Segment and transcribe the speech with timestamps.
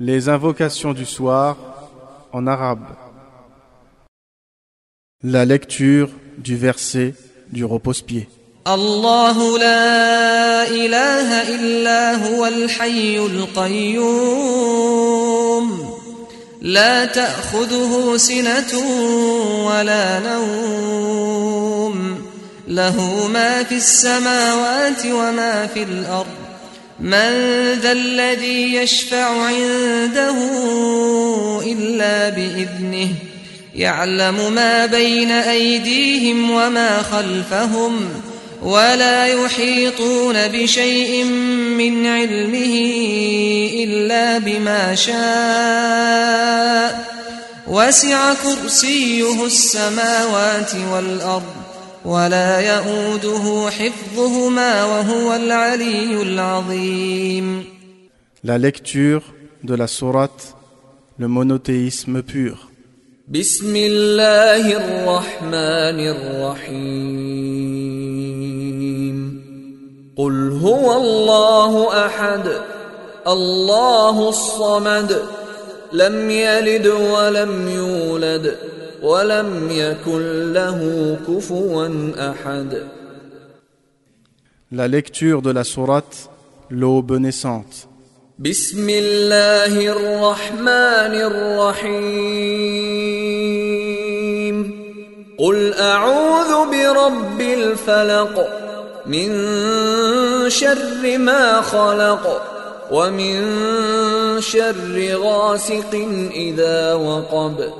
[0.00, 1.56] Les invocations du soir
[2.32, 2.84] en arabe.
[5.22, 6.08] La lecture
[6.38, 7.14] du verset
[7.52, 8.28] du repose-pied.
[8.66, 14.42] الله لا إله إلا هو الحي القيوم
[16.62, 18.78] لا تأخذه سنة
[19.66, 21.92] ولا نوم
[22.68, 26.41] له ما في السماوات وما في الأرض
[27.02, 27.32] من
[27.82, 30.36] ذا الذي يشفع عنده
[31.66, 33.08] إلا بإذنه
[33.74, 38.08] يعلم ما بين أيديهم وما خلفهم
[38.62, 41.24] ولا يحيطون بشيء
[41.78, 42.90] من علمه
[43.84, 46.32] إلا بما شاء
[47.66, 51.61] وسع كرسيه السماوات والأرض
[52.04, 57.64] ولا يؤوده حفظهما وهو العلي العظيم.
[58.44, 59.22] La lecture
[59.62, 60.54] de la sourate
[61.18, 62.72] Le monothéisme pur.
[63.28, 67.52] بسم الله الرحمن الرحيم
[70.16, 72.52] قل هو الله احد
[73.26, 75.22] الله الصمد
[75.92, 78.56] لم يلد ولم يولد
[79.02, 80.80] ولم يكن له
[81.28, 81.88] كفوا
[82.30, 82.86] أحد.
[84.72, 86.28] La lecture de la sourate
[86.70, 87.86] L'aube naissante.
[88.38, 92.22] بسم الله الرحمن الرحيم
[95.38, 98.48] قل اعوذ برب الفلق
[99.06, 99.30] من
[100.48, 102.42] شر ما خلق
[102.90, 103.42] ومن
[104.40, 105.94] شر غاسق
[106.34, 107.72] اذا وقب.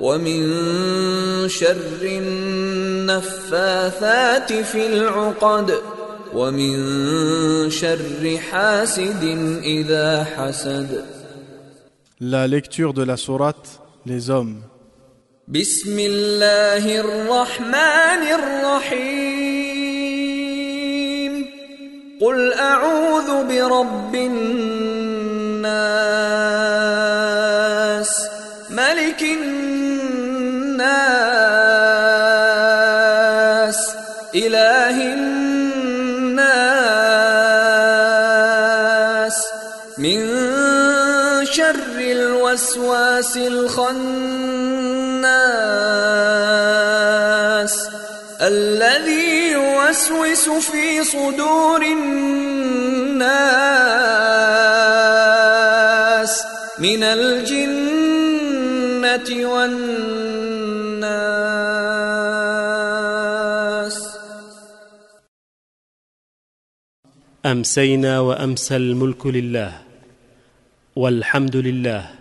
[0.00, 2.02] ومن شر
[3.10, 3.72] النفاثات
[4.52, 5.74] في العقد
[6.34, 9.24] ومن شر حاسد
[9.64, 11.04] إذا حسد.
[12.20, 14.62] La lecture de la sourate Les hommes.
[15.48, 19.70] بسم الله الرحمن الرحيم
[22.20, 25.20] قل اعوذ برب الناس
[42.70, 43.90] الوسواس الخناس
[48.40, 52.12] الذي يوسوس في صدور الناس
[56.78, 58.10] من الجنة
[59.50, 60.30] والناس.
[67.46, 69.72] أمسينا وأمسى الملك لله
[70.96, 72.19] والحمد لله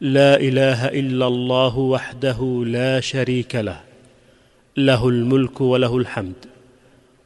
[0.00, 3.80] لا إله إلا الله وحده لا شريك له
[4.76, 6.46] له الملك وله الحمد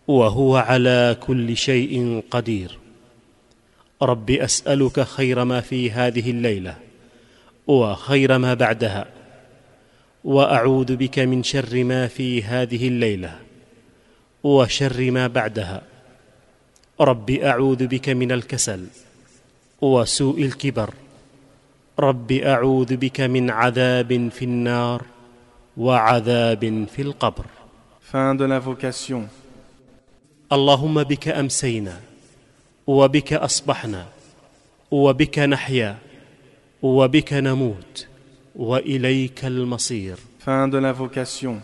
[0.08, 2.78] وهو على كل شيء قدير.
[4.02, 6.76] رب أسألك خير ما في هذه الليلة
[7.66, 9.06] وخير ما بعدها
[10.24, 13.38] وأعوذ بك من شر ما في هذه الليلة
[14.42, 15.82] وشر ما بعدها.
[17.00, 18.86] رب أعوذ بك من الكسل
[19.80, 21.01] وسوء الكبر
[22.00, 25.02] رب أعوذ بك من عذاب في النار
[25.76, 27.44] وعذاب في القبر
[28.12, 29.22] Fin de l'invocation.
[30.52, 32.00] اللهم بك أمسينا
[32.86, 34.06] وبك أصبحنا
[34.90, 35.98] وبك نحيا
[36.82, 38.06] وبك نموت
[38.56, 40.16] وإليك المصير
[40.46, 41.60] Fin de l'invocation.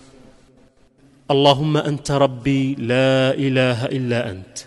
[1.30, 4.58] اللهم أنت ربي لا إله إلا أنت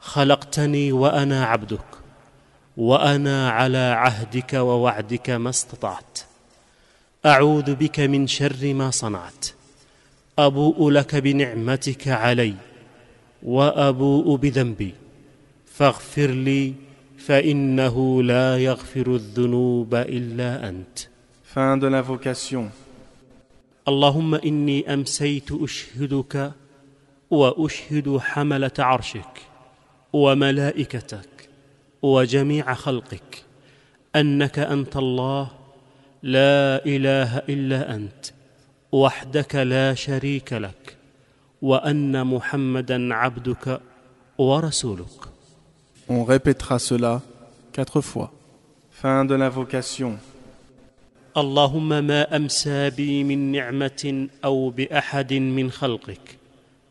[0.00, 1.91] خلقتني وأنا عبدك
[2.76, 6.18] وأنا على عهدك ووعدك ما استطعت.
[7.26, 9.46] أعوذ بك من شر ما صنعت.
[10.38, 12.54] أبوء لك بنعمتك علي
[13.42, 14.94] وأبوء بذنبي.
[15.66, 16.74] فاغفر لي
[17.18, 20.98] فإنه لا يغفر الذنوب إلا أنت.
[21.54, 22.70] Fin de l'invocation.
[23.88, 26.52] اللهم إني أمسيت أشهدك
[27.30, 29.38] وأشهد حملة عرشك
[30.12, 31.41] وملائكتك
[32.02, 33.44] وجميع خلقك
[34.16, 35.50] أنك أنت الله
[36.22, 38.26] لا إله إلا أنت
[38.92, 40.96] وحدك لا شريك لك
[41.62, 43.80] وأن محمدا عبدك
[44.38, 45.32] ورسولك
[46.08, 47.22] On répétera cela
[47.72, 48.32] quatre fois.
[48.90, 50.18] Fin de l'invocation.
[51.36, 56.36] اللهم ما أمسى بي من نعمة أو بأحد من خلقك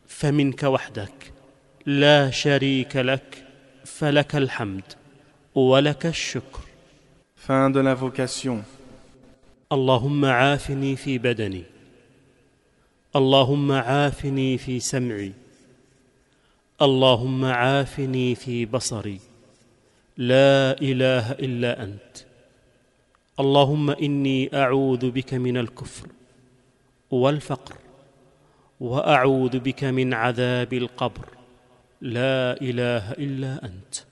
[0.08, 1.32] فمنك وحدك
[1.86, 3.44] لا شريك لك
[3.84, 4.82] فلك الحمد
[5.54, 6.60] ولك الشكر.
[7.36, 8.62] Fin de l'invocation.
[9.72, 11.64] اللهم عافني في بدني.
[13.16, 15.32] اللهم عافني في سمعي.
[16.82, 19.20] اللهم عافني في بصري.
[20.16, 22.16] لا إله إلا أنت.
[23.40, 26.08] اللهم إني أعوذ بك من الكفر
[27.10, 27.76] والفقر
[28.80, 31.28] وأعوذ بك من عذاب القبر.
[32.00, 34.11] لا إله إلا أنت.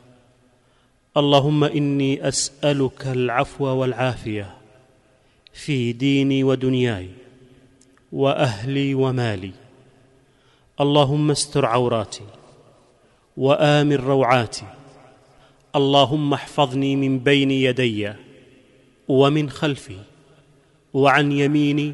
[1.17, 4.55] اللهم إني أسألك العفو والعافية
[5.53, 7.09] في ديني ودنياي
[8.11, 9.51] وأهلي ومالي.
[10.81, 12.23] اللهم استر عوراتي
[13.37, 14.65] وآمن روعاتي.
[15.75, 18.13] اللهم احفظني من بين يدي
[19.07, 19.97] ومن خلفي
[20.93, 21.93] وعن يميني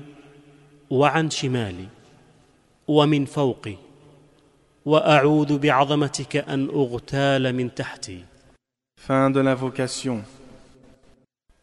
[0.90, 1.88] وعن شمالي
[2.88, 3.76] ومن فوقي.
[4.86, 8.37] وأعوذ بعظمتك أن أغتال من تحتي.
[8.98, 10.24] Fin de l'invocation.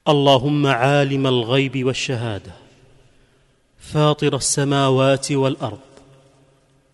[0.08, 2.52] اللهم عالم الغيب والشهاده
[3.78, 5.80] فاطر السماوات والارض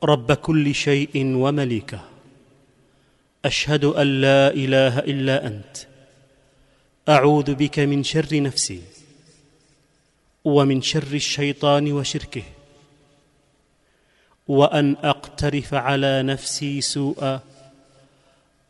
[0.05, 2.01] رب كل شيء ومليكه
[3.45, 5.77] اشهد ان لا اله الا انت
[7.09, 8.83] اعوذ بك من شر نفسي
[10.45, 12.43] ومن شر الشيطان وشركه
[14.49, 17.41] وان اقترف على نفسي سوءا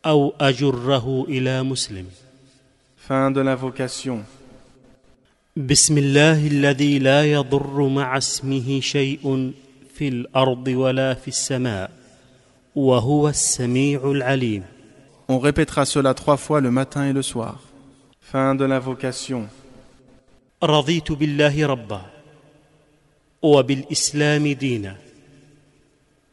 [0.05, 2.05] أو أجره إلى مسلم
[3.07, 4.23] Fin de l'invocation.
[5.57, 9.51] بسم الله الذي لا يضر مع اسمه شيء
[9.95, 11.91] في الأرض ولا في السماء
[12.75, 14.63] وهو السميع العليم
[15.29, 17.59] On répétera cela trois fois le matin et le soir.
[18.21, 19.47] Fin de l'invocation.
[20.63, 22.01] رضيت بالله ربا
[23.41, 24.95] وبالإسلام دينا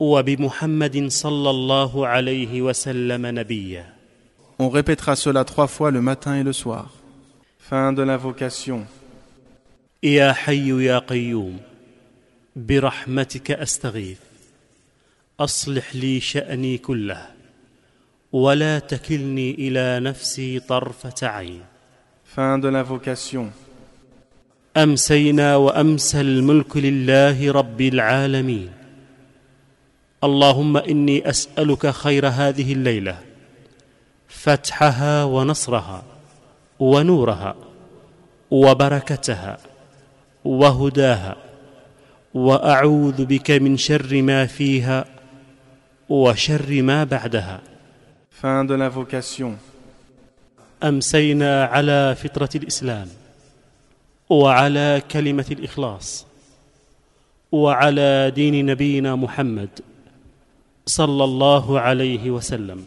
[0.00, 3.86] وبمحمد صلى الله عليه وسلم نبيا
[4.60, 6.90] On répétera cela trois fois le matin et le soir.
[7.58, 8.86] Fin de l'invocation.
[10.02, 11.56] يا حي يا قيوم
[12.56, 14.18] برحمتك أستغيث
[15.40, 17.26] أصلح لي شأني كله
[18.32, 21.62] ولا تكلني إلى نفسي طرفة عين
[22.36, 23.50] Fin de l'invocation.
[24.76, 28.77] أمسينا وأمسى الملك لله رب العالمين
[30.24, 33.18] اللهم إني أسألك خير هذه الليلة
[34.28, 36.02] فتحها ونصرها
[36.78, 37.54] ونورها
[38.50, 39.58] وبركتها
[40.44, 41.36] وهداها
[42.34, 45.04] وأعوذ بك من شر ما فيها
[46.08, 47.60] وشر ما بعدها
[48.42, 49.58] Fin de l'invocation.
[50.82, 53.08] أمسينا على فطرة الإسلام
[54.30, 56.26] وعلى كلمة الإخلاص
[57.52, 59.68] وعلى دين نبينا محمد
[60.88, 62.80] صلى الله عليه وسلم.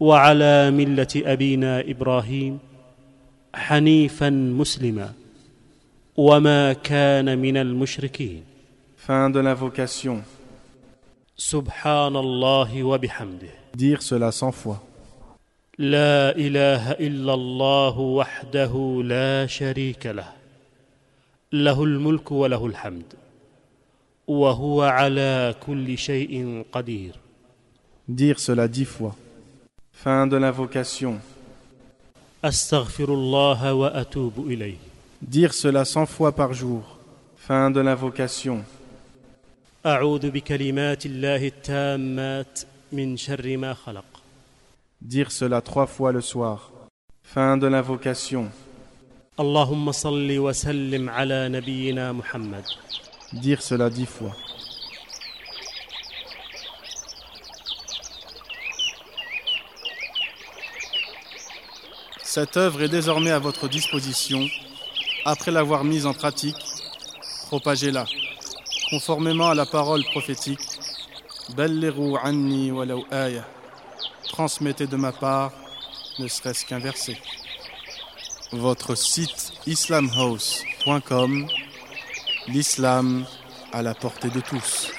[0.00, 2.58] وعلى ملة أبينا إبراهيم
[3.54, 5.12] حنيفا مسلما.
[6.16, 8.44] وما كان من المشركين.
[9.06, 10.22] Fin de l'invocation.
[11.36, 13.54] سبحان الله وبحمده.
[13.76, 14.76] Dire cela cent fois.
[15.78, 20.28] لا إله إلا الله وحده لا شريك له.
[21.52, 23.29] له الملك وله الحمد.
[24.30, 27.14] وهو على كل شيء قدير
[28.08, 29.14] Dire cela dix fois.
[29.92, 31.20] Fin de l'invocation.
[32.44, 34.76] استغفر الله واتوب اليه
[35.22, 36.82] Dire cela cent fois par jour.
[37.36, 38.64] Fin de l'invocation.
[39.86, 42.60] اعوذ بكلمات الله التامات
[42.92, 44.04] من شر ما خلق
[45.04, 46.70] Dire cela trois fois le soir.
[47.34, 48.44] Fin de l'invocation.
[49.40, 52.64] اللهم صل وسلم على نبينا محمد
[53.32, 54.34] Dire cela dix fois.
[62.24, 64.48] Cette œuvre est désormais à votre disposition.
[65.24, 66.56] Après l'avoir mise en pratique,
[67.46, 68.04] propagez-la.
[68.90, 70.60] Conformément à la parole prophétique,
[72.22, 72.72] anni.
[74.28, 75.52] Transmettez de ma part,
[76.18, 77.18] ne serait-ce qu'un verset.
[78.52, 81.48] Votre site islamhouse.com
[82.52, 83.24] L'islam
[83.72, 84.90] à la portée de tous.